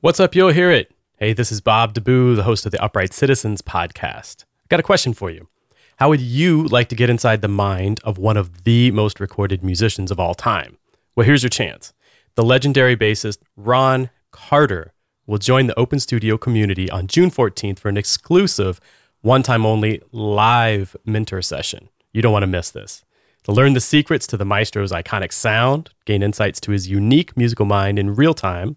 [0.00, 0.36] What's up?
[0.36, 0.94] You'll hear it.
[1.16, 4.44] Hey, this is Bob DeBoo, the host of the Upright Citizens podcast.
[4.62, 5.48] I've got a question for you.
[5.96, 9.64] How would you like to get inside the mind of one of the most recorded
[9.64, 10.78] musicians of all time?
[11.16, 11.92] Well, here's your chance.
[12.36, 14.92] The legendary bassist Ron Carter
[15.26, 18.80] will join the Open Studio community on June 14th for an exclusive,
[19.22, 21.88] one time only live mentor session.
[22.12, 23.04] You don't want to miss this.
[23.42, 27.66] To learn the secrets to the maestro's iconic sound, gain insights to his unique musical
[27.66, 28.76] mind in real time,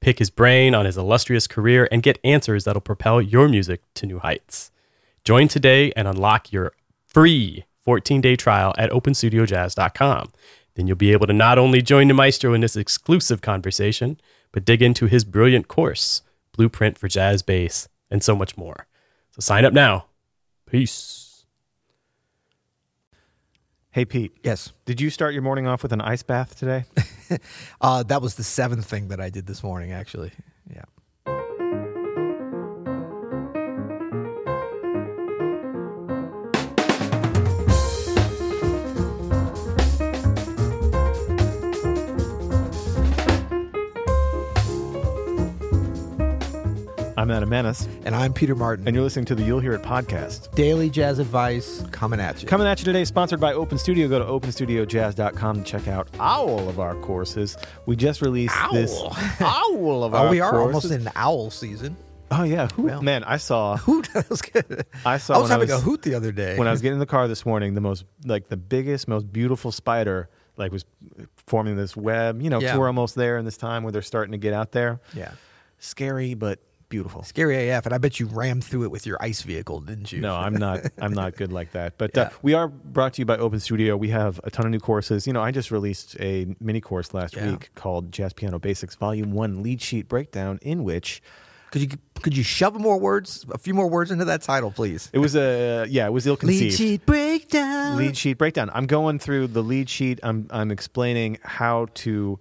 [0.00, 4.06] pick his brain on his illustrious career, and get answers that'll propel your music to
[4.06, 4.70] new heights.
[5.24, 6.72] Join today and unlock your
[7.06, 10.32] free 14 day trial at openstudiojazz.com.
[10.74, 14.20] Then you'll be able to not only join the maestro in this exclusive conversation,
[14.52, 16.22] but dig into his brilliant course,
[16.52, 18.86] Blueprint for Jazz Bass, and so much more.
[19.32, 20.06] So sign up now.
[20.66, 21.44] Peace.
[23.90, 24.36] Hey, Pete.
[24.44, 24.72] Yes.
[24.84, 26.84] Did you start your morning off with an ice bath today?
[27.80, 30.32] Uh, that was the seventh thing that I did this morning, actually.
[30.70, 30.84] Yeah.
[47.30, 48.88] I'm Adam Maness, And I'm Peter Martin.
[48.88, 50.52] and you're listening to the You'll Hear It podcast.
[50.56, 52.48] Daily jazz advice coming at you.
[52.48, 54.08] Coming at you today, sponsored by Open Studio.
[54.08, 57.56] Go to openstudiojazz.com to check out all of our courses.
[57.86, 58.92] We just released this
[59.40, 60.90] owl of oh, our oh, we are courses.
[60.90, 61.96] almost in owl season.
[62.32, 63.00] Oh yeah, Who- Well.
[63.02, 63.22] man!
[63.22, 64.84] I saw Hoot, that was good.
[65.04, 66.58] I saw I was when I having was- a hoot the other day.
[66.58, 67.74] when I was getting in the car this morning.
[67.74, 70.84] The most like the biggest, most beautiful spider like was
[71.46, 72.42] forming this web.
[72.42, 72.76] You know, Yeah.
[72.76, 75.00] we're almost there in this time where they're starting to get out there.
[75.14, 75.30] yeah.
[75.78, 76.58] Scary, but
[76.90, 77.22] beautiful.
[77.22, 80.20] Scary AF, and I bet you rammed through it with your ice vehicle, didn't you?
[80.20, 80.80] No, I'm not.
[81.00, 81.96] I'm not good like that.
[81.96, 83.96] But uh, we are brought to you by Open Studio.
[83.96, 85.26] We have a ton of new courses.
[85.26, 87.52] You know, I just released a mini course last Yeah.
[87.52, 91.22] week called Jazz Piano Basics Volume One Lead Sheet Breakdown, in which
[91.70, 95.08] Could you could you shove more words, a few more words into that title, please?
[95.14, 96.62] it was a yeah, it was ill conceived.
[96.62, 97.96] Lead sheet breakdown.
[97.96, 98.70] lead sheet breakdown.
[98.74, 100.20] I'm going through the lead sheet.
[100.22, 102.38] I'm I'm explaining how to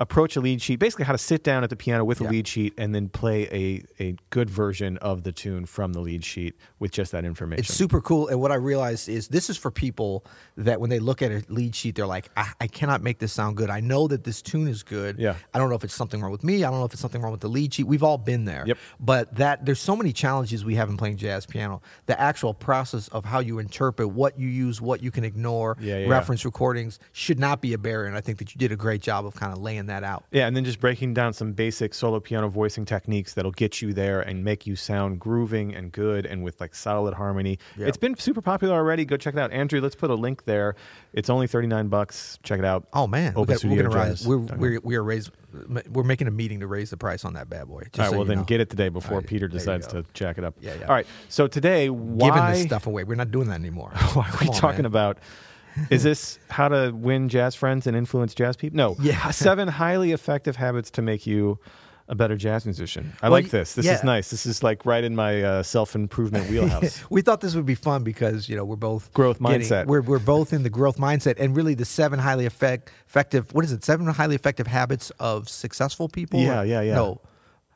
[0.00, 2.30] approach a lead sheet, basically how to sit down at the piano with a Yeah.
[2.30, 6.24] lead sheet and then play a a good version of the tune from the lead
[6.24, 7.60] sheet with just that information.
[7.64, 8.26] It's super cool.
[8.26, 10.24] And what I realized is this is for people
[10.56, 13.32] that when they look at a lead sheet, they're like, I, I cannot make this
[13.32, 13.70] sound good.
[13.70, 15.18] I know that this tune is good.
[15.20, 15.36] Yeah.
[15.54, 16.64] I don't know if it's something wrong with me.
[16.64, 17.84] I don't know if it's something wrong with the lead sheet.
[17.86, 18.64] We've all been there.
[18.66, 18.78] Yep.
[18.98, 21.80] But that there's so many challenges we have in playing jazz piano.
[22.06, 25.98] The actual process of how you interpret what you use, what you can ignore, Yeah,
[25.98, 28.08] yeah, reference recordings should not be a barrier.
[28.08, 30.24] And I think that you did a great job of kind of laying that out.
[30.30, 33.92] Yeah, and then just breaking down some basic solo piano voicing techniques that'll get you
[33.92, 37.58] there and make you sound grooving and good and with like solid harmony.
[37.76, 39.04] It's been super popular already.
[39.04, 39.52] Go check it out.
[39.52, 40.74] Andrew, let's put a link there.
[41.12, 42.38] It's only 39 bucks.
[42.42, 42.86] Check it out.
[42.92, 44.26] Oh man, we Open gonna rise.
[44.26, 45.30] We're, we're we are raise.
[45.90, 47.82] We're making a meeting to raise the price on that bad boy.
[47.92, 48.44] Just All right, so well then know.
[48.44, 50.54] get it today before right, Peter decides to jack it up.
[50.60, 50.86] Yeah, yeah.
[50.86, 51.06] All right.
[51.28, 53.04] So today, why giving this stuff away.
[53.04, 53.90] We're not doing that anymore.
[54.14, 54.86] why are we on, talking man.
[54.86, 55.18] about?
[55.90, 58.76] Is this how to win jazz friends and influence jazz people?
[58.76, 58.96] No.
[59.00, 59.30] Yeah.
[59.30, 61.58] Seven highly effective habits to make you
[62.08, 63.12] a better jazz musician.
[63.22, 63.74] I Well, like this.
[63.74, 63.94] This yeah.
[63.94, 64.30] is nice.
[64.30, 67.00] This is like right in my uh, self improvement wheelhouse.
[67.10, 69.86] we thought this would be fun because you know we're both Growth getting- mindset.
[69.86, 73.54] We're we're both in the growth mindset, and really the seven highly effect, effective.
[73.54, 73.84] What is it?
[73.84, 76.40] Seven highly effective habits of successful people.
[76.40, 76.94] Yeah, yeah, yeah.
[76.96, 77.20] No,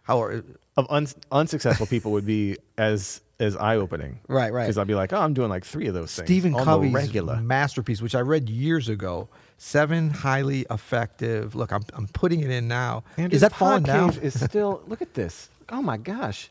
[0.07, 0.43] how are
[0.77, 4.19] of un- unsuccessful people would be as as eye opening.
[4.29, 4.63] Right, right.
[4.65, 6.27] Because I'd be like, oh, I'm doing like three of those things.
[6.27, 7.37] Stephen Covey's regular.
[7.37, 9.29] masterpiece, which I read years ago.
[9.59, 11.55] Seven highly effective.
[11.55, 13.05] Look, I'm I'm putting it in now.
[13.17, 14.15] Andrew, is that falling down?
[14.21, 15.49] Is still look at this.
[15.71, 16.51] Oh my gosh,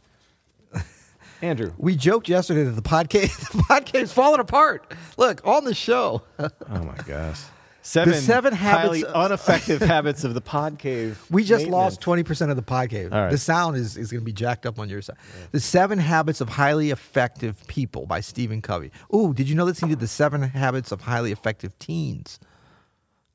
[1.42, 1.72] Andrew.
[1.78, 4.92] we joked yesterday that the podcast the podcast falling apart.
[5.18, 6.24] Look on the show.
[6.40, 7.42] Oh my gosh.
[7.86, 11.24] Seven, seven highly habits- ineffective habits of the pod cave.
[11.30, 13.12] We just lost twenty percent of the podcast.
[13.14, 13.32] All right.
[13.32, 15.18] The sound is, is going to be jacked up on your side.
[15.52, 18.92] The Seven Habits of Highly Effective People by Stephen Covey.
[19.14, 22.40] Ooh, did you know that he did the Seven Habits of Highly Effective Teens?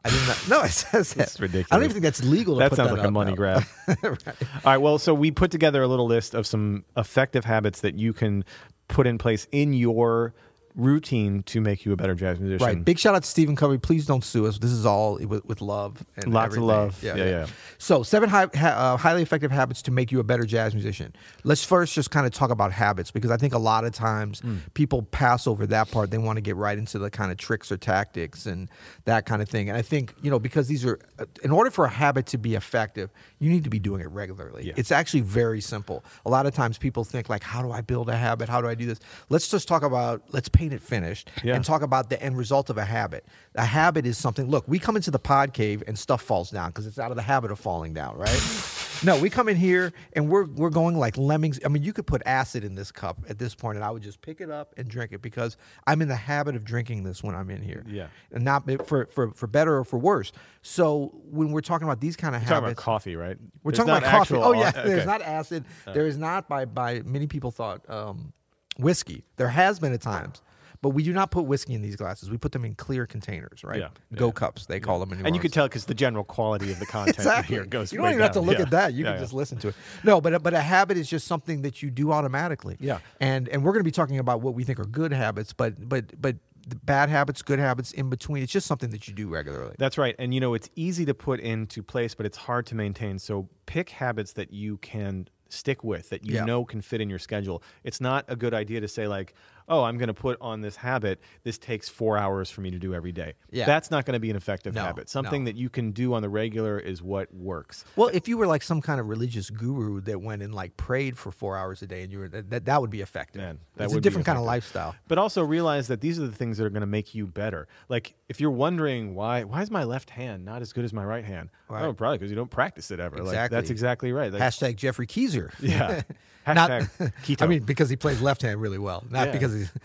[0.05, 0.59] I didn't know.
[0.59, 1.19] No, it says that.
[1.19, 1.69] That's ridiculous.
[1.71, 2.55] I don't even think that's legal.
[2.57, 3.37] To That put sounds that like a money now.
[3.37, 3.65] grab.
[4.05, 4.17] All
[4.65, 4.79] right.
[4.79, 8.45] Well, so we put together a little list of some effective habits that you can
[8.89, 10.35] put in place in your
[10.75, 12.67] routine to make you a better jazz musician.
[12.67, 12.85] Right.
[12.85, 13.79] Big shout out to Stephen Covey.
[13.79, 14.59] Please don't sue us.
[14.59, 16.05] This is all with, with love.
[16.17, 17.03] And Lots of love.
[17.03, 17.47] Yeah, yeah.
[17.79, 21.15] So, seven high, ha, uh, highly effective habits to make you a better jazz musician.
[21.45, 24.41] Let's first just kind of talk about habits because I think a lot of times
[24.41, 24.57] Hmm.
[24.75, 26.11] people pass over that part.
[26.11, 28.69] They want to get right into the kind of tricks or tactics and
[29.05, 29.69] that kind of thing.
[29.69, 32.39] And I think, you know, because these are, uh, in order for a habit to
[32.39, 34.67] be effective, you need to be doing it regularly.
[34.67, 34.75] Yeah.
[34.77, 36.05] It's actually very simple.
[36.27, 38.49] A lot of times people think, like, how do I build a habit?
[38.49, 39.01] How do I do this?
[39.29, 41.55] Let's just talk about, let's paint it finished Yeah.
[41.57, 43.25] and talk about the end result of a habit.
[43.55, 44.49] A habit is something.
[44.51, 47.17] Look, we come into the pod cave and stuff falls down because it's out of
[47.17, 48.41] the habit of falling down, right?
[49.03, 51.59] no, we come in here and we're we're going like lemmings.
[51.65, 54.03] I mean, you could put acid in this cup at this point, and I would
[54.03, 57.23] just pick it up and drink it because I'm in the habit of drinking this
[57.25, 57.83] when I'm in here.
[57.89, 58.09] Yeah.
[58.33, 60.31] and not for for for better or for worse.
[60.63, 63.39] So when we're talking about these kind of We're talking habits, about coffee, right?
[63.63, 64.35] we're There's talking about coffee.
[64.37, 64.83] Oh yeah, okay.
[64.87, 65.65] there's not acid.
[65.87, 68.33] there is not by by many people thought um,
[68.79, 69.25] whiskey.
[69.37, 70.43] There has been at times,
[70.83, 72.31] but we do not put whiskey in these glasses.
[72.31, 73.81] We put them in clear containers, right?
[73.81, 74.33] Yeah, Go yeah.
[74.33, 75.13] cups they call them.
[75.13, 77.57] In New And you can tell because the general quality of the content exactly.
[77.57, 77.93] here goes.
[77.93, 78.63] you don't even have to look Yeah.
[78.65, 78.95] at that.
[78.95, 79.75] You can just listen to it.
[80.05, 82.77] No, but but a habit is just something that you do automatically.
[82.81, 82.99] Yeah.
[83.21, 85.89] And and we're going to be talking about what we think are good habits, but
[85.89, 86.37] but but
[86.67, 88.43] the bad habits, good habits in between.
[88.43, 89.75] It's just something that you do regularly.
[89.79, 90.15] That's right.
[90.19, 93.19] And you know, it's easy to put into place, but it's hard to maintain.
[93.19, 96.45] So pick habits that you can stick with, that you Yeah.
[96.45, 97.63] know can fit in your schedule.
[97.83, 99.35] It's not a good idea to say, like,
[99.71, 101.21] oh, I'm going to put on this habit.
[101.45, 103.35] This takes four hours for me to do every day.
[103.51, 103.65] Yeah.
[103.65, 105.09] That's not going to be an effective No, habit.
[105.09, 105.51] Something no.
[105.51, 107.85] that you can do on the regular is what works.
[107.97, 111.17] Well, if you were like some kind of religious guru that went and like prayed
[111.17, 113.41] for four hours a day, and you were that that would be effective.
[113.41, 114.95] Man, that it's would be different kind of lifestyle.
[115.09, 117.69] But also realize that these are the things that are going to make you better.
[117.89, 121.05] Like if you're wondering why why is my left hand not as good as my
[121.05, 121.51] right hand?
[121.69, 121.85] Right.
[121.85, 123.17] Oh, probably because you don't practice it ever.
[123.17, 123.57] Like Exactly.
[123.57, 124.33] that's exactly right.
[124.33, 125.53] Like, Hashtag Geoffrey Keezer.
[125.61, 126.03] yeah.
[126.47, 126.71] Not-
[127.25, 127.43] keto.
[127.43, 129.33] I mean, because he plays left hand really well, not Yeah.
[129.33, 129.73] because he's.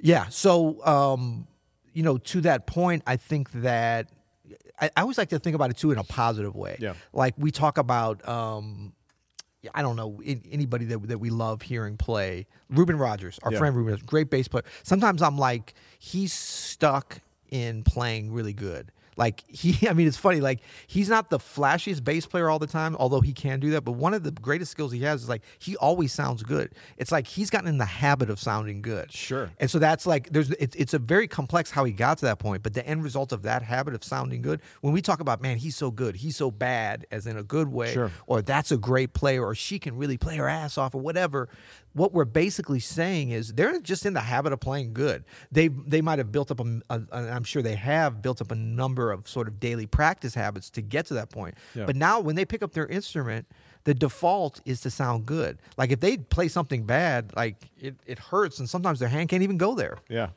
[0.00, 0.26] Yeah.
[0.28, 1.46] So, um,
[1.94, 4.08] you know, to that point, I think that
[4.78, 6.76] I, I always like to think about it too in a positive way.
[6.80, 6.94] Yeah.
[7.12, 8.26] Like we talk about.
[8.28, 8.92] Um,
[9.72, 12.46] I don't know anybody that that we love hearing play.
[12.68, 13.58] Reuben Rogers, our Yeah.
[13.58, 14.64] friend Reuben, great bass player.
[14.82, 17.20] Sometimes I'm like, he's stuck
[17.50, 18.92] in playing really good.
[19.16, 20.40] Like he, I mean, it's funny.
[20.40, 23.82] Like he's not the flashiest bass player all the time, although he can do that.
[23.82, 26.72] But one of the greatest skills he has is like he always sounds good.
[26.96, 29.12] It's like he's gotten in the habit of sounding good.
[29.12, 29.50] Sure.
[29.58, 32.38] And so that's like there's it's it's a very complex how he got to that
[32.38, 32.62] point.
[32.62, 35.56] But the end result of that habit of sounding good, when we talk about man,
[35.58, 38.10] he's so good, he's so bad, as in a good way, Sure.
[38.26, 41.48] or that's a great player, or she can really play her ass off, or whatever.
[41.94, 45.24] What we're basically saying is they're just in the habit of playing good.
[45.50, 48.56] They they might have built up a, a, I'm sure they have built up a
[48.56, 51.54] number of sort of daily practice habits to get to that point.
[51.74, 51.86] Yeah.
[51.86, 53.46] But now when they pick up their instrument,
[53.84, 55.58] the default is to sound good.
[55.76, 59.42] Like if they play something bad, like it, it hurts, and sometimes their hand can't
[59.42, 59.98] even go there.
[60.08, 60.28] yeah.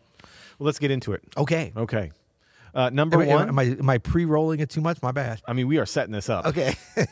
[0.60, 1.22] Well, let's get into it.
[1.38, 1.72] Okay.
[1.78, 2.12] Okay.
[2.74, 3.48] Uh, number Am, one.
[3.50, 5.02] am I am I pre-rolling it too much?
[5.02, 5.42] My bad.
[5.48, 6.46] I mean, we are setting this up.
[6.46, 6.76] Okay.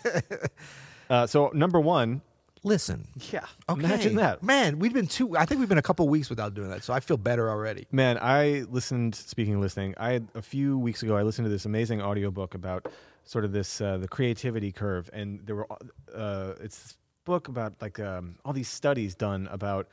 [1.09, 2.21] Uh, so number one.
[2.65, 3.07] Listen.
[3.31, 3.45] Yeah.
[3.69, 3.85] Okay.
[3.85, 4.41] Imagine that.
[4.41, 6.93] Man, we've been two I think we've been a couple weeks without doing that, so
[6.93, 7.85] I feel better already.
[7.91, 9.13] Man, I listened.
[9.13, 11.15] Speaking of listening, I had a few weeks ago.
[11.15, 12.87] I listened to this amazing audiobook about
[13.23, 15.67] sort of this uh, the creativity curve, and there were
[16.13, 19.87] uh, it's this book about like um, all these studies done about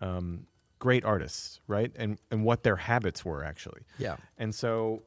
[0.00, 0.46] um,
[0.78, 3.82] great artists, right, and and what their habits were actually.
[3.98, 4.16] Yeah.
[4.38, 5.02] And so,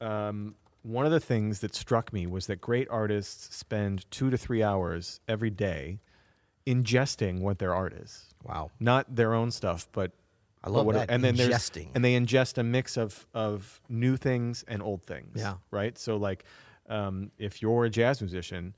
[0.00, 4.36] um, one of the things that struck me was that great artists spend two to
[4.36, 6.00] three hours every day
[6.66, 8.70] ingesting what their art is Wow.
[8.80, 10.12] not their own stuff, but
[10.64, 11.88] I love but that, And then ingesting.
[11.94, 15.36] and they ingest a mix of of new things and old things.
[15.36, 15.54] Yeah.
[15.70, 15.96] Right.
[15.96, 16.44] So like,
[16.88, 18.74] um, if you're a jazz musician,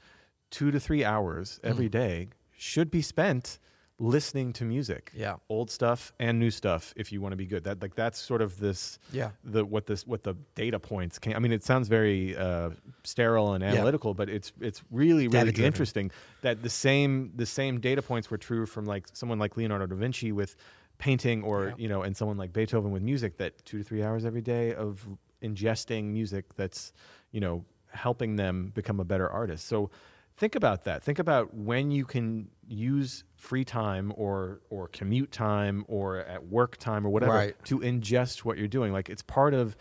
[0.50, 1.68] two to three hours Mm.
[1.70, 3.58] every day should be spent
[4.00, 5.10] listening to music.
[5.14, 5.36] Yeah.
[5.48, 6.92] Old stuff and new stuff.
[6.96, 8.98] If you want to be good, that like that's sort of this.
[9.12, 9.30] Yeah.
[9.44, 11.34] The what this what the data points can.
[11.34, 12.70] I mean, it sounds very uh,
[13.04, 15.64] sterile and analytical, but it's it's really really Data-driven.
[15.66, 16.10] interesting
[16.42, 19.96] that the same the same data points were true from like someone like Leonardo da
[19.96, 20.54] Vinci with
[20.98, 21.74] painting or Yeah.
[21.78, 24.74] you know and someone like Beethoven with music that 2 to 3 hours every day
[24.74, 25.06] of
[25.42, 26.92] ingesting music that's
[27.30, 29.66] you know helping them become a better artist.
[29.66, 29.90] So
[30.38, 31.02] think about that.
[31.02, 36.76] Think about when you can use free time or or commute time or at work
[36.78, 37.64] time or whatever Right.
[37.64, 38.92] to ingest what you're doing.
[38.92, 39.76] Like it's part of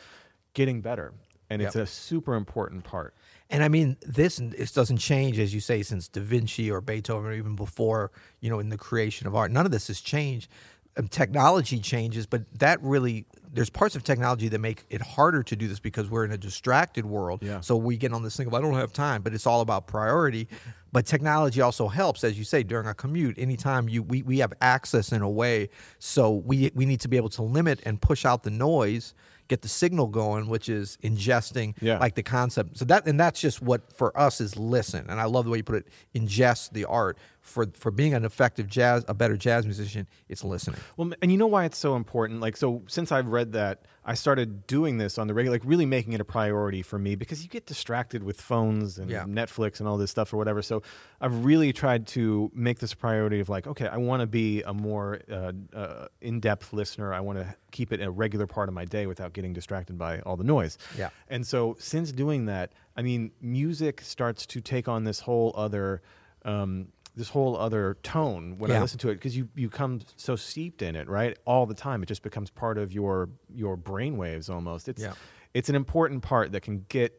[0.54, 1.14] getting better
[1.50, 3.14] and it's a super important part.
[3.50, 7.26] And I mean, this this doesn't change, as you say, since Da Vinci or Beethoven,
[7.32, 8.12] or even before,
[8.42, 9.52] you know, in the creation of art.
[9.52, 10.52] None of this has changed.
[10.98, 15.56] Um, technology changes, but that really, there's parts of technology that make it harder to
[15.56, 17.44] do this because we're in a distracted world.
[17.44, 17.60] Yeah.
[17.62, 19.88] So we get on this thing of, I don't have time, but it's all about
[19.88, 20.48] priority.
[20.92, 23.38] But technology also helps, as you say, during a commute.
[23.38, 27.18] Anytime you we, we have access in a way, so we we need to be
[27.18, 29.14] able to limit and push out the noise,
[29.50, 32.00] get the signal going, which is ingesting Yeah.
[32.00, 32.78] like the concept.
[32.78, 35.06] So that and that's just what for us is listen.
[35.10, 35.88] And I love the way you put it.
[36.16, 40.08] Ingest the art for for being an effective jazz, a better jazz musician.
[40.30, 40.80] It's listening.
[40.98, 42.42] Well, and you know why it's so important?
[42.42, 45.86] Like, so since I've read that, I started doing this on the regular, like really
[45.86, 49.24] making it a priority for me because you get distracted with phones and Yeah.
[49.26, 50.62] Netflix and all this stuff or whatever.
[50.62, 50.82] So
[51.20, 54.62] I've really tried to make this a priority of like, okay, I want to be
[54.64, 57.14] a more uh, uh, in depth listener.
[57.14, 60.20] I want to keep it a regular part of my day without getting distracted by
[60.22, 60.78] all the noise.
[60.98, 61.10] Yeah.
[61.28, 66.02] And so since doing that, I mean, music starts to take on this whole other.
[66.46, 66.88] Um,
[67.18, 70.82] this whole other tone when I listen to it because you you come so steeped
[70.82, 74.50] in it right all the time it just becomes part of your your brain waves
[74.50, 75.14] almost it's Yeah.
[75.54, 77.12] it's an important part that can get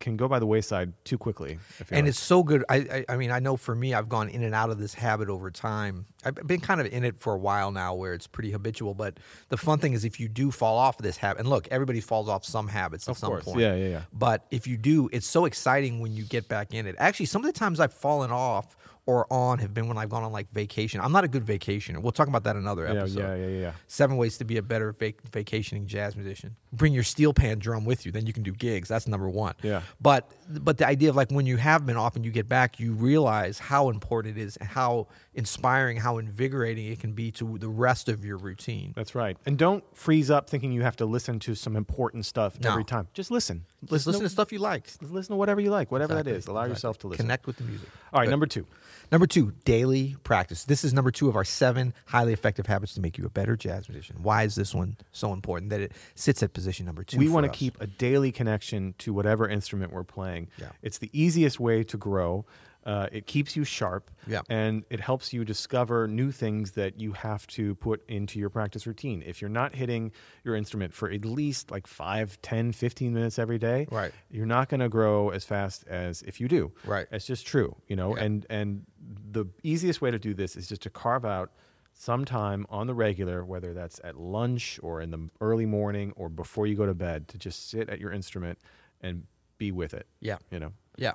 [0.00, 1.58] can go by the wayside too quickly
[1.90, 2.04] and like.
[2.10, 2.62] it's so good.
[2.68, 4.92] I, I I mean, I know for me, I've gone in and out of this
[4.92, 6.04] habit over time.
[6.26, 8.92] I've been kind of in it for a while now, where it's pretty habitual.
[8.92, 11.68] But the fun thing is, if you do fall off of this habit, and look,
[11.70, 13.44] everybody falls off some habits at Of some course.
[13.44, 13.60] point.
[13.60, 14.00] Yeah, yeah, yeah.
[14.12, 16.94] But if you do, it's so exciting when you get back in it.
[16.98, 20.24] Actually, some of the times I've fallen off or on have been when I've gone
[20.24, 21.00] on like vacation.
[21.00, 22.02] I'm not a good vacationer.
[22.02, 23.20] We'll talk about that in another episode.
[23.20, 26.56] yeah yeah yeah Seven ways to be a better vac- vacationing jazz musician.
[26.72, 28.88] Bring your steel pan drum with you, then you can do gigs.
[28.88, 29.54] That's number one.
[29.62, 29.82] Yeah.
[30.00, 32.78] But but the idea of like when you have been off and you get back,
[32.80, 37.58] you realize how important it is, and how inspiring, how invigorating it can be to
[37.58, 38.92] the rest of your routine.
[38.96, 42.58] that's right and don't freeze up thinking you have to listen to some important stuff
[42.60, 42.70] No.
[42.70, 44.88] every time just listen Just listen to stuff you like.
[45.02, 46.72] listen to whatever you like whatever that Exactly, is allow exactly.
[46.74, 47.88] yourself to listen Connect with the music.
[48.12, 48.30] all right Good.
[48.30, 48.66] number two
[49.12, 50.64] Number two, daily practice.
[50.64, 53.56] This is number two of our seven highly effective habits to make you a better
[53.56, 54.16] jazz musician.
[54.22, 57.18] Why is this one so important that it sits at position number two?
[57.18, 60.48] we want to keep a daily connection to whatever instrument we're playing.
[60.58, 60.70] Yeah.
[60.82, 62.44] It's the easiest way to grow.
[62.86, 64.42] Uh, it keeps you sharp, Yeah.
[64.48, 68.86] and it helps you discover new things that you have to put into your practice
[68.86, 69.22] routine.
[69.26, 70.12] If you're not hitting
[70.44, 74.12] your instrument for at least like 5, 10, 15 minutes every day, Right.
[74.30, 76.72] you're not going to grow as fast as if you do.
[76.84, 77.08] Right.
[77.10, 78.16] It's just true, you know.
[78.16, 78.22] Yeah.
[78.24, 78.86] And and
[79.32, 81.50] the easiest way to do this is just to carve out
[81.92, 86.28] some time on the regular, whether that's at lunch or in the early morning or
[86.28, 88.58] before you go to bed, to just sit at your instrument
[89.00, 89.24] and
[89.58, 90.06] be with it.
[90.20, 90.38] Yeah.
[90.52, 90.72] You know.
[90.96, 91.12] Yeah.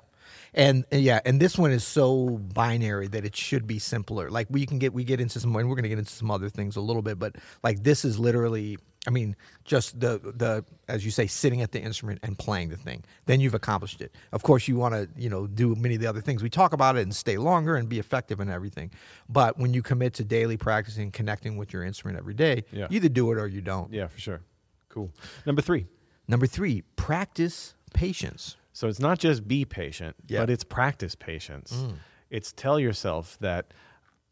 [0.53, 4.29] And and yeah, and this one is so binary that it should be simpler.
[4.29, 6.29] Like we can get we get into some and we're going to get into some
[6.31, 9.35] other things a little bit, but like this is literally I mean,
[9.65, 13.03] just the the as you say sitting at the instrument and playing the thing.
[13.25, 14.13] Then you've accomplished it.
[14.31, 16.43] Of course, you want to, you know, do many of the other things.
[16.43, 18.91] We talk about it and stay longer and be effective and everything.
[19.27, 22.87] But when you commit to daily practicing connecting with your instrument every day, Yeah.
[22.89, 23.91] you either do it or you don't.
[23.91, 24.41] Yeah, for sure.
[24.89, 25.11] Cool.
[25.45, 25.87] Number three.
[26.27, 28.55] Number 3, practice patience.
[28.73, 30.39] So it's not just be patient, Yeah.
[30.39, 30.41] Mm.
[30.43, 31.85] but it's practice patience.
[32.29, 33.73] It's tell yourself that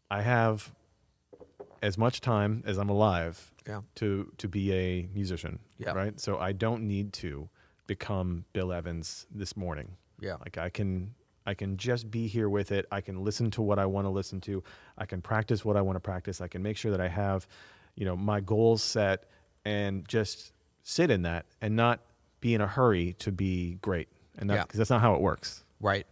[0.09, 0.71] I have
[1.81, 3.81] as much time as I'm alive Yeah.
[3.95, 5.59] to to be a musician.
[5.77, 5.91] Yeah.
[5.93, 6.19] Right.
[6.19, 7.49] So I don't need to
[7.87, 9.97] become Bill Evans this morning.
[10.19, 10.35] Yeah.
[10.35, 11.15] Like I can
[11.45, 12.85] I can just be here with it.
[12.91, 14.63] I can listen to what I want to listen to.
[14.97, 16.41] I can practice what I want to practice.
[16.41, 17.47] I can make sure that I have,
[17.95, 19.25] you know, my goals set
[19.65, 20.53] and just
[20.83, 22.01] sit in that and not
[22.39, 24.07] be in a hurry to be great.
[24.39, 24.61] And that Yeah.
[24.63, 25.63] because that's not how it works.
[25.79, 26.07] Right.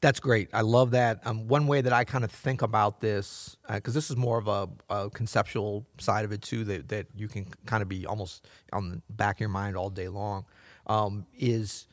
[0.00, 0.48] That's great.
[0.54, 1.26] I love that.
[1.26, 4.48] Um, one way that I kind of think about this, because this is more of
[4.48, 8.46] a, a conceptual side of it too, that, that you can kind of be almost
[8.72, 10.46] on the back of your mind all day long,
[10.86, 11.86] um, is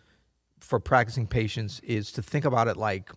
[0.61, 3.11] for practicing patience is to think about it like,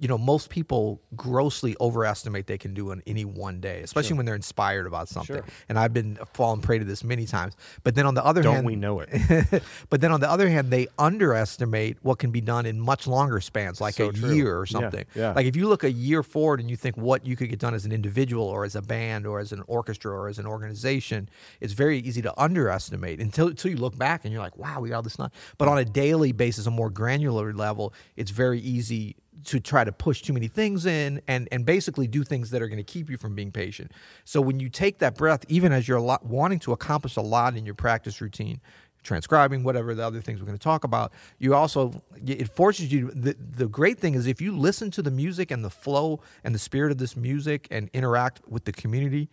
[0.00, 4.26] you know, most people grossly overestimate they can do in any one day, especially when
[4.26, 5.36] they're inspired about something.
[5.36, 5.44] Sure.
[5.68, 7.54] And I've been fallen prey to this many times.
[7.82, 9.62] But then on the other Don't hand, we know it?
[9.90, 13.40] but then on the other hand, they underestimate what can be done in much longer
[13.40, 14.32] spans, like So a true.
[14.34, 15.04] year or Yeah, something.
[15.14, 15.32] yeah.
[15.32, 17.74] Like if you look a year forward and you think what you could get done
[17.74, 21.28] as an individual or as a band or as an orchestra or as an organization,
[21.60, 24.90] it's very easy to underestimate until, until you look back and you're like, wow, we
[24.90, 25.30] got all this done.
[25.58, 29.92] But on a daily basis, a more granular level, it's very easy to try to
[29.92, 33.10] push too many things in and, and basically do things that are going to keep
[33.10, 33.92] you from being patient.
[34.24, 37.56] So when you take that breath, even as you're lot, wanting to accomplish a lot
[37.56, 38.60] in your practice routine,
[39.02, 43.10] transcribing, whatever the other things we're going to talk about, you also it forces you.
[43.10, 46.54] The, the great thing is if you listen to the music and the flow and
[46.54, 49.28] the spirit of this music and interact with the community.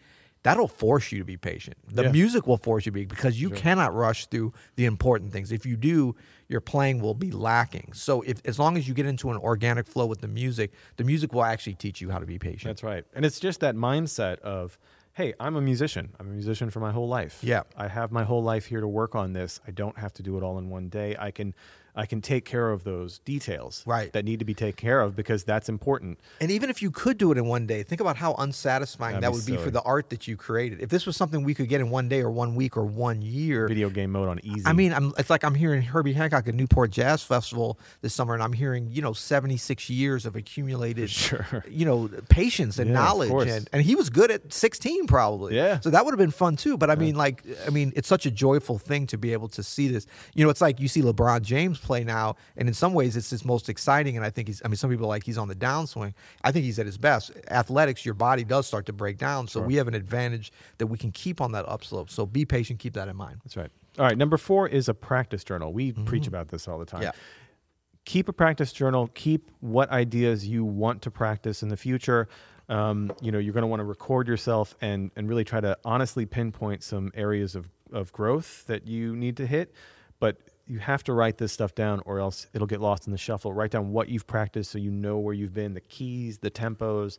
[0.48, 1.78] That'll force you to be patient.
[1.92, 2.12] The Yeah.
[2.12, 5.52] music will force you to be because you cannot rush through the important things.
[5.52, 6.16] If you do,
[6.48, 7.92] your playing will be lacking.
[7.94, 11.04] So if as long as you get into an organic flow with the music, the
[11.04, 12.64] music will actually teach you how to be patient.
[12.70, 13.04] That's right.
[13.14, 14.78] And it's just that mindset of,
[15.14, 16.14] hey, I'm a musician.
[16.20, 17.40] I'm a musician for my whole life.
[17.42, 17.64] Yeah.
[17.76, 19.60] I have my whole life here to work on this.
[19.68, 21.16] I don't have to do it all in one day.
[21.20, 21.54] I can
[21.98, 24.14] I can take care of those details Right.
[24.14, 26.20] that need to be taken care of because that's important.
[26.40, 29.24] And even if you could do it in one day, think about how unsatisfying That'd
[29.24, 30.82] that be would be for the art that you created.
[30.82, 33.22] If this was something we could get in one day or one week or one
[33.22, 34.64] year, Video game mode on easy.
[34.66, 38.34] I mean, I'm, it's like I'm hearing Herbie Hancock at Newport Jazz Festival this summer,
[38.34, 41.64] and I'm hearing you know 76 years of accumulated, sure.
[41.70, 45.56] you know, patience and Yeah, knowledge, and and he was good at 16 probably.
[45.56, 45.80] Yeah.
[45.80, 46.78] So that would have been fun too.
[46.78, 49.64] But I mean, like, I mean, it's such a joyful thing to be able to
[49.64, 50.06] see this.
[50.34, 53.30] You know, it's like you see LeBron James play now, and in some ways, it's
[53.30, 54.16] his most exciting.
[54.16, 54.62] And I think he's.
[54.64, 56.14] I mean, some people like he's on the downswing.
[56.44, 57.32] I think he's at his best.
[57.50, 60.98] Athletics, your body does start to break down, so we have an advantage that we
[60.98, 62.10] can keep on that upslope.
[62.10, 62.80] So be patient.
[62.80, 63.40] Keep that in mind.
[63.44, 63.72] That's right.
[63.98, 64.18] All right.
[64.18, 65.74] Number four is a practice journal.
[65.74, 67.02] We preach about this all the time.
[67.02, 67.12] Yeah.
[68.06, 69.10] Keep a practice journal.
[69.16, 72.28] Keep what ideas you want to practice in the future.
[72.70, 75.78] Um, you know, you're going to want to record yourself and and really try to
[75.84, 79.74] honestly pinpoint some areas of of growth that you need to hit.
[80.20, 83.18] But you have to write this stuff down, or else it'll get lost in the
[83.18, 83.54] shuffle.
[83.54, 87.18] Write down what you've practiced, so you know where you've been, the keys, the tempos.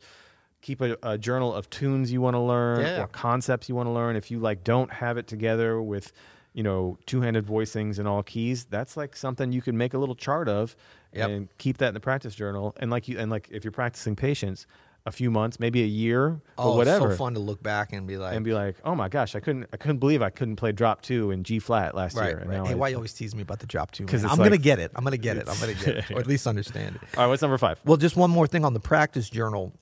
[0.60, 3.02] Keep a, a journal of tunes you want to learn Yeah.
[3.02, 4.16] or concepts you want to learn.
[4.16, 6.12] If you like don't have it together with,
[6.52, 10.16] you know, two-handed voicings and all keys, that's like something you can make a little
[10.16, 10.74] chart of
[11.14, 11.30] Yep.
[11.30, 12.74] and keep that in the practice journal.
[12.80, 14.66] And like you and like if you're practicing patience,
[15.08, 17.10] a few months, maybe a year or Oh, whatever.
[17.10, 19.40] so fun to look back and be like, And be like, oh my gosh, I
[19.40, 22.38] couldn't, I couldn't believe I couldn't play drop two in G flat last right, year.
[22.38, 22.66] And right.
[22.68, 24.04] Hey, why you always tease me about the drop two?
[24.08, 24.92] it's I'm gonna get it.
[24.94, 25.48] I'm gonna get it.
[25.48, 27.02] I'm gonna get it, or at least understand it.
[27.16, 27.80] All right, what's number five?
[27.84, 29.72] Well, just one more thing on the practice journal.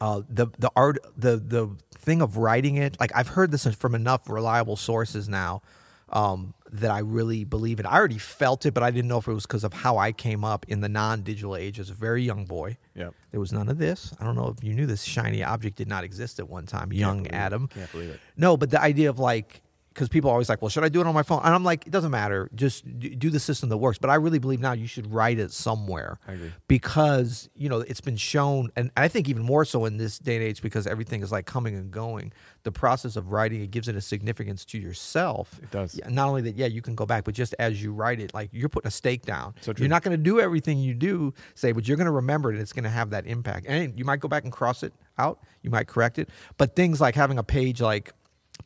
[0.00, 3.94] Uh, the the art the the thing of writing it like I've heard this from
[3.94, 5.60] enough reliable sources now
[6.08, 7.86] um, that I really believe it.
[7.86, 10.12] I already felt it, but I didn't know if it was because of how I
[10.12, 12.76] came up in the non-digital age as a very young boy.
[12.94, 13.14] Yep.
[13.30, 14.12] There was none of this.
[14.20, 16.92] I don't know if you knew this shiny object did not exist at one time.
[16.92, 17.26] Young.
[17.28, 17.68] Adam.
[17.68, 18.20] Can't believe it.
[18.36, 21.00] No, but the idea of like, because people are always like, well, should I do
[21.00, 21.40] it on my phone?
[21.44, 22.48] And I'm like, it doesn't matter.
[22.54, 23.98] Just do the system that works.
[23.98, 26.18] But I really believe now you should write it somewhere.
[26.28, 26.52] I agree.
[26.68, 30.36] Because, you know, it's been shown, and I think even more so in this day
[30.36, 32.32] and age because everything is like coming and going.
[32.62, 35.58] The process of writing, it gives it a significance to yourself.
[35.62, 36.00] It does.
[36.08, 38.50] Not only that, yeah, you can go back, but just as you write it, like
[38.52, 39.54] you're putting a stake down.
[39.60, 39.84] So true.
[39.84, 42.54] You're not going to do everything you do, say, but you're going to remember it
[42.54, 43.66] and it's going to have that impact.
[43.68, 46.28] And you might go back and cross it out, you might correct it.
[46.58, 48.12] But things like having a page like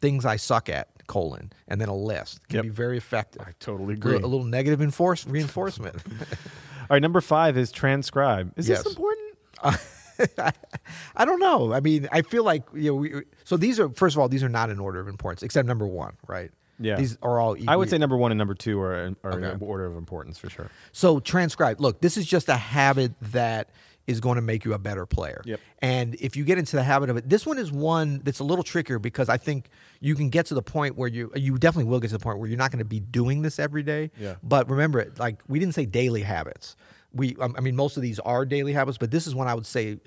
[0.00, 2.62] things I suck at, colon, and then a list can Yep.
[2.64, 3.42] be very effective.
[3.42, 4.12] I totally A agree.
[4.12, 5.96] little, a little negative enforce, reinforcement.
[6.11, 8.52] All right, number five is transcribe.
[8.56, 8.82] Is Yes.
[8.84, 9.38] this important?
[11.16, 11.73] I don't know.
[11.73, 12.94] I mean, I feel like you know.
[12.94, 13.12] We,
[13.44, 15.87] so these are first of all, these are not in order of importance, except number
[15.87, 16.50] one, right?
[16.78, 16.96] Yeah.
[16.96, 17.56] These are all.
[17.68, 19.52] I would say number one and number two are, are Okay.
[19.52, 20.70] in order of importance for sure.
[20.92, 21.80] So transcribe.
[21.80, 23.70] Look, this is just a habit that
[24.06, 25.42] is going to make you a better player.
[25.44, 25.61] Yep.
[25.80, 28.44] And if you get into the habit of it, this one is one that's a
[28.44, 29.68] little trickier because I think
[30.00, 32.38] you can get to the point where you you definitely will get to the point
[32.38, 34.11] where you're not going to be doing this every day.
[34.18, 34.37] Yeah.
[34.42, 36.76] But remember, it, like we didn't say daily habits.
[37.12, 39.55] We um, I mean most of these are daily habits, but this is one I
[39.55, 39.98] would say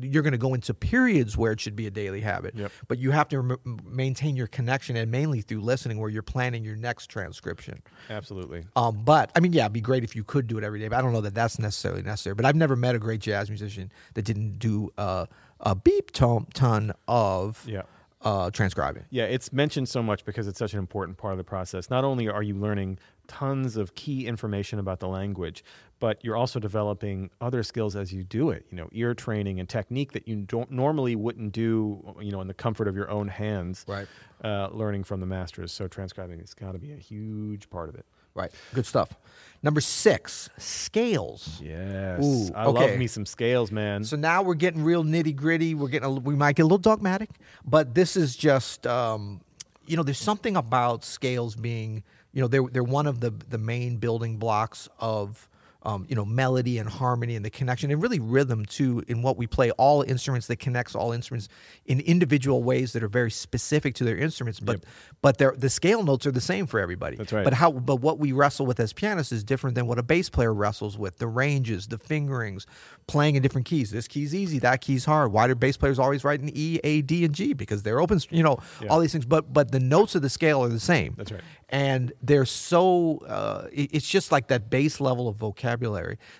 [0.00, 2.54] you're going to go into periods where it should be a daily habit.
[2.56, 2.72] Yep.
[2.88, 6.64] But you have to rem- maintain your connection and mainly through listening where you're planning
[6.64, 7.82] your next transcription.
[8.10, 8.64] Absolutely.
[8.76, 10.88] Um, but I mean, yeah, it'd be great if you could do it every day.
[10.88, 12.34] But I don't know that that's necessarily necessary.
[12.34, 15.26] But I've never met a great jazz musician that didn't do uh,
[15.60, 17.82] a beep ton, ton of Yeah.
[18.22, 19.04] uh, transcribing.
[19.10, 21.90] Yeah, it's mentioned so much because it's such an important part of the process.
[21.90, 22.98] Not only are you learning
[23.28, 25.62] tons of key information about the language,
[26.00, 28.66] but you're also developing other skills as you do it.
[28.70, 32.14] You know, ear training and technique that you don't normally wouldn't do.
[32.20, 33.84] You know, in the comfort of your own hands.
[33.86, 34.08] Right.
[34.42, 35.72] Uh, learning from the masters.
[35.72, 38.06] So transcribing has got to be a huge part of it.
[38.34, 38.52] Right.
[38.72, 39.16] Good stuff.
[39.64, 41.60] Number six, scales.
[41.60, 42.24] Yes.
[42.24, 42.90] Ooh, I okay.
[42.90, 44.04] love me some scales, man.
[44.04, 45.74] So now we're getting real nitty gritty.
[45.74, 47.30] We're getting a, we might get a little dogmatic,
[47.64, 49.40] but this is just um,
[49.86, 53.58] you know there's something about scales being you know they're they're one of the the
[53.58, 55.48] main building blocks of
[55.84, 59.36] um, you know melody and harmony and the connection and really rhythm too in what
[59.36, 59.70] we play.
[59.72, 61.48] All instruments that connects all instruments
[61.86, 64.84] in individual ways that are very specific to their instruments, but
[65.22, 67.16] but they're, the scale notes are the same for everybody.
[67.16, 67.44] That's right.
[67.44, 70.28] But how but what we wrestle with as pianists is different than what a bass
[70.28, 71.18] player wrestles with.
[71.18, 72.66] The ranges, the fingerings,
[73.06, 73.90] playing in different keys.
[73.92, 75.30] This key's easy, that key's hard.
[75.32, 77.52] Why do bass players always write in E, A, D, and G?
[77.52, 78.88] Because they're open, you know, Yeah.
[78.88, 79.24] all these things.
[79.26, 81.14] But but the notes of the scale are the same.
[81.16, 81.40] That's right.
[81.70, 85.67] And they're so uh, it- it's just like that base level of vocabulary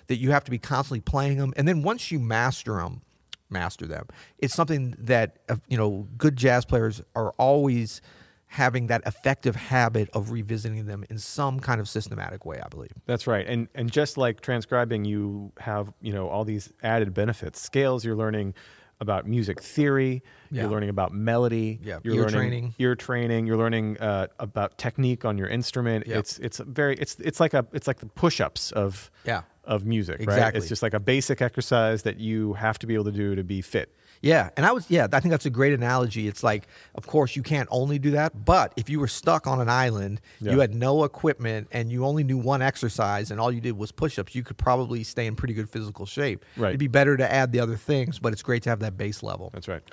[0.07, 1.53] that you have to be constantly playing them.
[1.57, 3.01] And then once you master them,
[3.49, 8.01] master them, it's something that uh, you know good jazz players are always
[8.51, 12.59] having that effective habit of revisiting them in some kind of systematic way.
[12.63, 12.93] I believe.
[13.05, 13.45] That's right.
[13.47, 17.61] And and just like transcribing, you have you know all these added benefits.
[17.61, 18.53] Scales, you're learning
[19.01, 20.21] about music theory.
[20.51, 20.63] Yeah.
[20.63, 21.79] You're learning about melody.
[21.83, 22.75] Yeah, You're ear learning training.
[22.79, 23.47] Ear training.
[23.47, 26.05] You're learning uh, about technique on your instrument.
[26.07, 29.41] It's it's very it's it's like a it's like the push-ups of Yeah.
[29.69, 30.19] Of music.
[30.19, 30.23] Right?
[30.23, 30.57] Exactly.
[30.59, 33.43] It's just like a basic exercise that you have to be able to do to
[33.43, 33.93] be fit.
[34.21, 36.27] Yeah, and I was yeah, I think that's a great analogy.
[36.27, 39.61] It's like, of course, you can't only do that, but if you were stuck on
[39.61, 40.51] an island, Yeah.
[40.51, 43.93] you had no equipment, and you only knew one exercise, and all you did was
[43.93, 46.43] push-ups, you could probably stay in pretty good physical shape.
[46.57, 46.69] Right.
[46.69, 49.23] It'd be better to add the other things, but it's great to have that base
[49.23, 49.51] level.
[49.53, 49.83] That's right.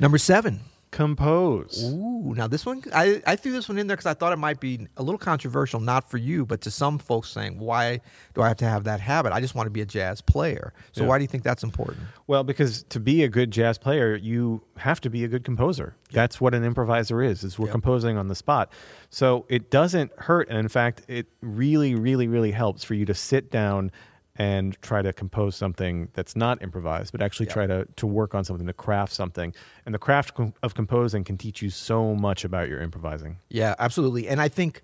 [0.00, 0.60] Number seven.
[0.90, 1.84] Compose.
[1.92, 4.38] Ooh, now this one, I, I threw this one in there because I thought it
[4.38, 8.00] might be a little controversial, not for you, but to some folks saying, why
[8.34, 9.32] do I have to have that habit?
[9.32, 10.72] I just want to be a jazz player.
[10.92, 11.08] So Yeah.
[11.08, 12.00] why do you think that's important?
[12.26, 15.94] Well, because to be a good jazz player, you have to be a good composer.
[16.12, 17.44] That's what an improviser is.
[17.44, 17.72] Is we're Yep.
[17.72, 18.72] composing on the spot.
[19.10, 23.14] So it doesn't hurt, and in fact, it really, really, really helps for you to
[23.14, 23.92] sit down
[24.40, 27.54] and try to compose something that's not improvised, but actually Yep.
[27.54, 29.52] try to to work on something, to craft something.
[29.84, 33.36] And the craft com- of composing can teach you so much about your improvising.
[33.50, 34.28] Yeah, absolutely.
[34.28, 34.80] And I think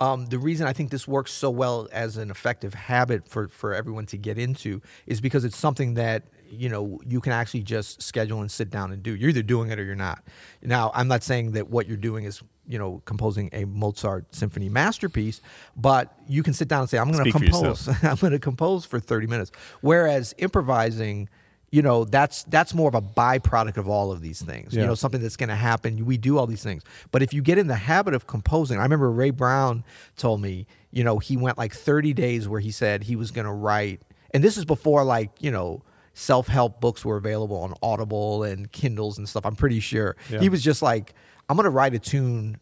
[0.00, 3.74] um, the reason I think this works so well as an effective habit for, for
[3.74, 8.00] everyone to get into is because it's something that you know you can actually just
[8.02, 9.14] schedule and sit down and do.
[9.14, 10.22] You're either doing it or you're not.
[10.62, 14.68] Now, I'm not saying that what you're doing is you know composing a Mozart symphony
[14.68, 15.40] masterpiece,
[15.76, 17.88] but you can sit down and say, "I'm going to compose.
[18.04, 19.50] I'm going to compose for 30 minutes."
[19.80, 21.28] Whereas improvising.
[21.70, 24.72] You know that's that's more of a byproduct of all of these things.
[24.74, 26.06] You know something that's going to happen.
[26.06, 28.84] We do all these things, but if you get in the habit of composing, I
[28.84, 29.84] remember Ray Brown
[30.16, 33.44] told me, you know, he went like 30 days where he said he was going
[33.44, 34.00] to write,
[34.32, 35.82] and this is before like you know
[36.14, 39.44] self-help books were available on Audible and Kindles and stuff.
[39.44, 40.40] I'm pretty sure Yeah.
[40.40, 41.12] he was just like,
[41.48, 42.60] I'm going to write a tune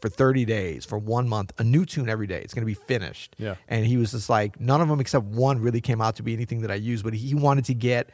[0.00, 2.40] for 30 days for one month, a new tune every day.
[2.40, 3.34] It's going to be finished.
[3.38, 3.54] Yeah.
[3.68, 6.34] And he was just like, none of them except one really came out to be
[6.34, 8.10] anything that I used, but he wanted to get,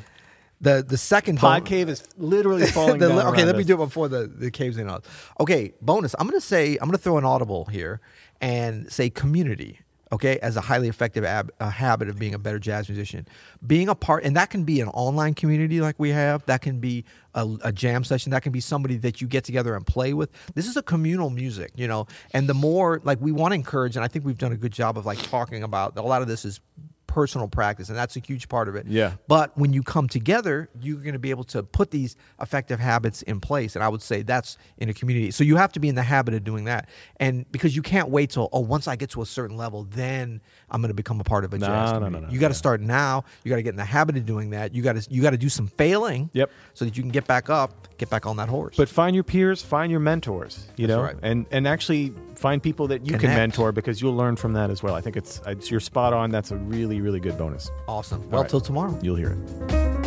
[0.59, 3.19] The the second Pod bon- cave is literally falling the- down.
[3.19, 3.67] okay, around let me us.
[3.67, 4.89] do it before the, the caves in.
[5.39, 6.13] Okay, bonus.
[6.19, 8.01] I'm going to say, I'm going to throw an audible here
[8.41, 9.79] and say community,
[10.11, 13.27] okay, as a highly effective ab- a habit of being a better jazz musician.
[13.65, 16.79] Being a part, and that can be an online community like we have, that can
[16.79, 20.13] be a, a jam session, that can be somebody that you get together and play
[20.13, 20.29] with.
[20.55, 23.95] This is a communal music, you know, and the more, like, we want to encourage,
[23.95, 26.27] and I think we've done a good job of, like, talking about a lot of
[26.27, 26.59] this is
[27.17, 28.85] personal practice, and that's a huge part of it.
[28.85, 29.13] Yeah.
[29.27, 33.23] But when you come together, you're going to be able to put these effective habits
[33.23, 33.75] in place.
[33.75, 35.31] And I would say that's in a community.
[35.31, 36.89] So you have to be in the habit of doing that.
[37.19, 40.41] And because you can't wait till, oh, once I get to a certain level, then
[40.69, 42.49] I'm going to become a part of a No, jazz no, no, no, You got
[42.49, 42.57] to yeah.
[42.57, 43.23] start now.
[43.43, 44.75] You got to get in the habit of doing that.
[44.75, 46.29] You got to you got to do some failing.
[46.33, 46.51] Yep.
[46.75, 48.77] So that you can get back up, get back on that horse.
[48.77, 51.15] But find your peers, find your mentors, you That's know, right.
[51.23, 54.83] and and actually find people that you can mentor because you'll learn from that as
[54.83, 54.93] well.
[54.93, 56.29] I think it's, it's you're spot on.
[56.29, 57.71] That's a really really good bonus.
[57.87, 58.29] awesome.
[58.29, 58.49] Well, right.
[58.49, 58.99] till tomorrow.
[59.01, 60.06] You'll hear it.